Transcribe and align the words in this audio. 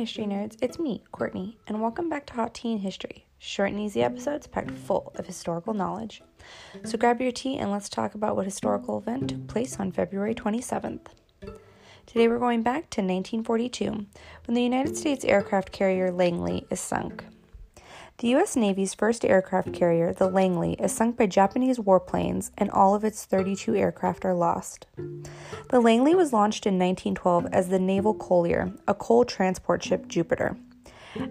history 0.00 0.24
nerds, 0.24 0.56
it's 0.62 0.78
me, 0.78 1.04
Courtney, 1.12 1.58
and 1.66 1.82
welcome 1.82 2.08
back 2.08 2.24
to 2.24 2.32
Hot 2.32 2.54
Tea 2.54 2.72
and 2.72 2.80
History, 2.80 3.26
short 3.38 3.70
and 3.70 3.78
easy 3.78 4.02
episodes 4.02 4.46
packed 4.46 4.70
full 4.70 5.12
of 5.16 5.26
historical 5.26 5.74
knowledge. 5.74 6.22
So 6.84 6.96
grab 6.96 7.20
your 7.20 7.32
tea 7.32 7.58
and 7.58 7.70
let's 7.70 7.90
talk 7.90 8.14
about 8.14 8.34
what 8.34 8.46
historical 8.46 8.96
event 8.96 9.28
took 9.28 9.46
place 9.46 9.78
on 9.78 9.92
February 9.92 10.34
27th. 10.34 11.08
Today 12.06 12.28
we're 12.28 12.38
going 12.38 12.62
back 12.62 12.88
to 12.90 13.02
1942 13.02 13.90
when 13.90 14.54
the 14.54 14.62
United 14.62 14.96
States 14.96 15.22
aircraft 15.22 15.70
carrier 15.70 16.10
Langley 16.10 16.66
is 16.70 16.80
sunk. 16.80 17.22
The 18.20 18.28
U.S. 18.28 18.54
Navy's 18.54 18.92
first 18.92 19.24
aircraft 19.24 19.72
carrier, 19.72 20.12
the 20.12 20.28
Langley, 20.28 20.74
is 20.74 20.92
sunk 20.92 21.16
by 21.16 21.24
Japanese 21.24 21.78
warplanes, 21.78 22.50
and 22.58 22.70
all 22.70 22.94
of 22.94 23.02
its 23.02 23.24
32 23.24 23.74
aircraft 23.74 24.26
are 24.26 24.34
lost. 24.34 24.86
The 25.70 25.80
Langley 25.80 26.14
was 26.14 26.30
launched 26.30 26.66
in 26.66 26.74
1912 26.74 27.46
as 27.46 27.70
the 27.70 27.78
Naval 27.78 28.12
Collier, 28.12 28.74
a 28.86 28.92
coal 28.92 29.24
transport 29.24 29.82
ship 29.82 30.06
Jupiter. 30.06 30.58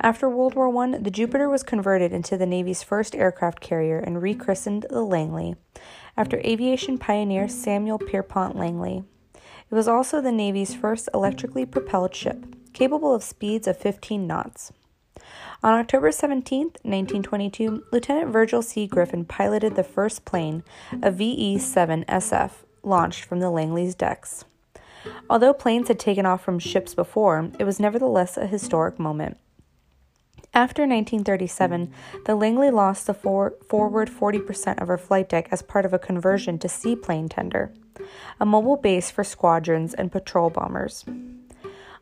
After 0.00 0.28
World 0.28 0.56
War 0.56 0.76
I, 0.82 0.98
the 0.98 1.12
Jupiter 1.12 1.48
was 1.48 1.62
converted 1.62 2.12
into 2.12 2.36
the 2.36 2.46
Navy's 2.46 2.82
first 2.82 3.14
aircraft 3.14 3.60
carrier 3.60 4.00
and 4.00 4.20
rechristened 4.20 4.86
the 4.90 5.02
Langley 5.02 5.54
after 6.16 6.40
aviation 6.40 6.98
pioneer 6.98 7.46
Samuel 7.46 8.00
Pierpont 8.00 8.56
Langley. 8.56 9.04
It 9.36 9.74
was 9.76 9.86
also 9.86 10.20
the 10.20 10.32
Navy's 10.32 10.74
first 10.74 11.08
electrically 11.14 11.64
propelled 11.64 12.12
ship, 12.12 12.44
capable 12.72 13.14
of 13.14 13.22
speeds 13.22 13.68
of 13.68 13.78
15 13.78 14.26
knots. 14.26 14.72
On 15.62 15.74
October 15.74 16.10
17, 16.10 16.62
1922, 16.82 17.84
Lieutenant 17.92 18.30
Virgil 18.30 18.62
C. 18.62 18.86
Griffin 18.86 19.24
piloted 19.24 19.76
the 19.76 19.84
first 19.84 20.24
plane, 20.24 20.64
a 21.02 21.10
VE 21.10 21.58
7 21.58 22.04
SF, 22.08 22.50
launched 22.82 23.24
from 23.24 23.40
the 23.40 23.50
Langley's 23.50 23.94
decks. 23.94 24.44
Although 25.30 25.52
planes 25.52 25.88
had 25.88 25.98
taken 25.98 26.26
off 26.26 26.42
from 26.42 26.58
ships 26.58 26.94
before, 26.94 27.50
it 27.58 27.64
was 27.64 27.78
nevertheless 27.78 28.36
a 28.36 28.46
historic 28.46 28.98
moment. 28.98 29.36
After 30.54 30.82
1937, 30.82 31.92
the 32.26 32.34
Langley 32.34 32.70
lost 32.70 33.06
the 33.06 33.14
for- 33.14 33.54
forward 33.68 34.10
40% 34.10 34.82
of 34.82 34.88
her 34.88 34.98
flight 34.98 35.28
deck 35.28 35.48
as 35.50 35.62
part 35.62 35.86
of 35.86 35.94
a 35.94 35.98
conversion 35.98 36.58
to 36.58 36.68
seaplane 36.68 37.28
tender, 37.28 37.72
a 38.38 38.44
mobile 38.44 38.76
base 38.76 39.10
for 39.10 39.24
squadrons 39.24 39.94
and 39.94 40.12
patrol 40.12 40.50
bombers. 40.50 41.04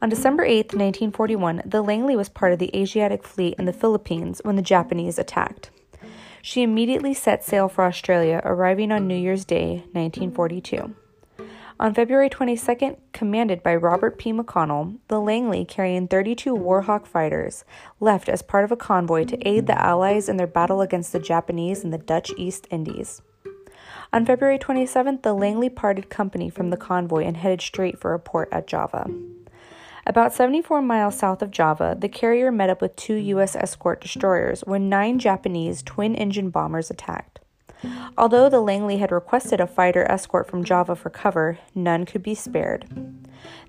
On 0.00 0.08
December 0.08 0.44
8, 0.44 0.66
1941, 0.74 1.62
the 1.64 1.82
Langley 1.82 2.14
was 2.14 2.28
part 2.28 2.52
of 2.52 2.60
the 2.60 2.70
Asiatic 2.72 3.24
Fleet 3.24 3.56
in 3.58 3.64
the 3.64 3.72
Philippines 3.72 4.40
when 4.44 4.54
the 4.54 4.62
Japanese 4.62 5.18
attacked. 5.18 5.70
She 6.40 6.62
immediately 6.62 7.12
set 7.12 7.42
sail 7.42 7.68
for 7.68 7.84
Australia, 7.84 8.40
arriving 8.44 8.92
on 8.92 9.08
New 9.08 9.16
Year's 9.16 9.44
Day, 9.44 9.82
1942. 9.92 10.94
On 11.80 11.94
February 11.94 12.30
22nd, 12.30 12.96
commanded 13.12 13.64
by 13.64 13.74
Robert 13.74 14.18
P. 14.18 14.32
McConnell, 14.32 14.98
the 15.08 15.20
Langley, 15.20 15.64
carrying 15.64 16.06
32 16.06 16.54
Warhawk 16.54 17.04
fighters, 17.04 17.64
left 17.98 18.28
as 18.28 18.40
part 18.40 18.64
of 18.64 18.70
a 18.70 18.76
convoy 18.76 19.24
to 19.24 19.48
aid 19.48 19.66
the 19.66 19.80
Allies 19.80 20.28
in 20.28 20.36
their 20.36 20.46
battle 20.46 20.80
against 20.80 21.12
the 21.12 21.18
Japanese 21.18 21.82
in 21.82 21.90
the 21.90 21.98
Dutch 21.98 22.30
East 22.36 22.68
Indies. 22.70 23.20
On 24.12 24.24
February 24.24 24.58
27th, 24.58 25.22
the 25.22 25.34
Langley 25.34 25.68
parted 25.68 26.08
company 26.08 26.48
from 26.48 26.70
the 26.70 26.76
convoy 26.76 27.24
and 27.24 27.36
headed 27.36 27.60
straight 27.60 28.00
for 28.00 28.14
a 28.14 28.20
port 28.20 28.48
at 28.52 28.68
Java. 28.68 29.10
About 30.08 30.32
74 30.32 30.80
miles 30.80 31.18
south 31.18 31.42
of 31.42 31.50
Java, 31.50 31.94
the 31.96 32.08
carrier 32.08 32.50
met 32.50 32.70
up 32.70 32.80
with 32.80 32.96
two 32.96 33.16
U.S. 33.16 33.54
escort 33.54 34.00
destroyers 34.00 34.62
when 34.62 34.88
nine 34.88 35.18
Japanese 35.18 35.82
twin 35.82 36.14
engine 36.14 36.48
bombers 36.48 36.90
attacked. 36.90 37.40
Although 38.16 38.48
the 38.48 38.62
Langley 38.62 38.96
had 38.96 39.12
requested 39.12 39.60
a 39.60 39.66
fighter 39.66 40.10
escort 40.10 40.48
from 40.48 40.64
Java 40.64 40.96
for 40.96 41.10
cover, 41.10 41.58
none 41.74 42.06
could 42.06 42.22
be 42.22 42.34
spared. 42.34 42.86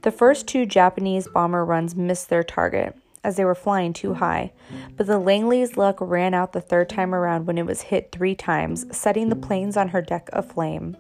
The 0.04 0.14
first 0.14 0.48
two 0.48 0.66
Japanese 0.66 1.28
bomber 1.28 1.66
runs 1.66 1.94
missed 1.94 2.30
their 2.30 2.44
target, 2.44 2.96
as 3.22 3.36
they 3.36 3.44
were 3.44 3.54
flying 3.54 3.92
too 3.92 4.14
high, 4.14 4.54
but 4.96 5.08
the 5.08 5.20
Langley's 5.20 5.76
luck 5.76 5.98
ran 6.00 6.34
out 6.34 6.54
the 6.54 6.62
third 6.62 6.88
time 6.88 7.14
around 7.14 7.48
when 7.48 7.58
it 7.58 7.66
was 7.66 7.82
hit 7.82 8.14
three 8.14 8.34
times, 8.34 8.86
setting 8.98 9.28
the 9.28 9.36
planes 9.36 9.76
on 9.76 9.90
her 9.90 10.02
deck 10.02 10.30
aflame. 10.32 10.96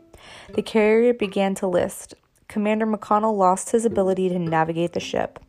The 0.53 0.61
carrier 0.61 1.13
began 1.13 1.55
to 1.55 1.67
list, 1.67 2.13
Commander 2.49 2.87
McConnell 2.87 3.37
lost 3.37 3.69
his 3.69 3.85
ability 3.85 4.27
to 4.27 4.39
navigate 4.39 4.93
the 4.93 4.99
ship. 4.99 5.39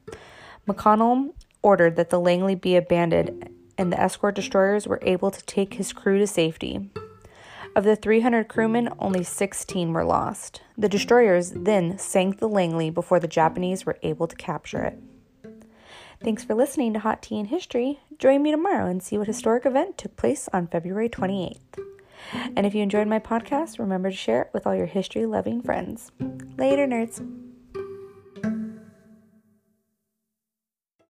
McConnell 0.69 1.33
ordered 1.63 1.97
that 1.97 2.11
the 2.11 2.21
Langley 2.21 2.55
be 2.55 2.77
abandoned, 2.77 3.49
and 3.77 3.91
the 3.91 4.01
escort 4.01 4.35
destroyers 4.37 4.87
were 4.87 5.01
able 5.03 5.31
to 5.31 5.45
take 5.47 5.75
his 5.75 5.93
crew 5.93 6.19
to 6.19 6.27
safety. 6.27 6.91
Of 7.75 7.85
the 7.85 7.97
300 7.97 8.49
crewmen, 8.49 8.91
only 8.99 9.25
16 9.25 9.93
were 9.93 10.05
lost. 10.05 10.61
The 10.77 10.89
destroyers 10.89 11.53
then 11.53 11.99
sank 11.99 12.39
the 12.39 12.49
Langley 12.49 12.91
before 12.91 13.19
the 13.19 13.29
Japanese 13.29 13.87
were 13.87 13.99
able 14.03 14.27
to 14.27 14.37
capture 14.37 14.83
it. 14.83 14.99
Thanks 16.23 16.45
for 16.45 16.55
listening 16.55 16.93
to 16.93 16.99
Hot 16.99 17.23
Tea 17.23 17.39
and 17.39 17.49
History. 17.49 18.01
Join 18.19 18.43
me 18.43 18.51
tomorrow 18.51 18.87
and 18.87 19.03
see 19.03 19.17
what 19.17 19.27
historic 19.27 19.65
event 19.65 19.97
took 19.97 20.17
place 20.17 20.51
on 20.53 20.67
February 20.67 21.09
28th. 21.09 21.90
And 22.33 22.67
if 22.67 22.75
you 22.75 22.83
enjoyed 22.83 23.09
my 23.09 23.19
podcast, 23.19 23.79
remember 23.79 24.11
to 24.11 24.17
share 24.17 24.43
it 24.43 24.51
with 24.53 24.67
all 24.67 24.75
your 24.75 24.87
history 24.87 25.27
loving 25.27 25.63
friends. 25.63 26.13
Later, 26.57 26.87
nerds. 26.87 27.50